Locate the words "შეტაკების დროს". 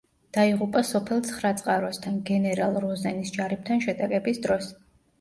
3.89-4.77